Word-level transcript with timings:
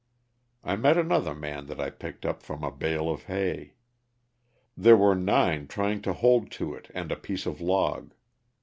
I 0.63 0.77
met 0.77 0.97
another 0.97 1.35
man 1.35 1.67
that 1.67 1.79
I 1.79 1.91
picked 1.91 2.25
up 2.25 2.41
from 2.41 2.63
a 2.63 2.71
bale 2.71 3.07
of 3.07 3.25
hay. 3.25 3.75
There 4.75 4.97
were 4.97 5.13
nine 5.13 5.67
trying 5.67 6.01
to 6.01 6.13
hold 6.13 6.49
to 6.53 6.73
it 6.73 6.89
and 6.95 7.11
a 7.11 7.15
piece 7.15 7.45
of 7.45 7.61
log. 7.61 8.11